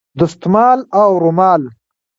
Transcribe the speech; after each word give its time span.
دستمال 0.19 0.79
او 1.01 1.09
رومال 1.23 1.61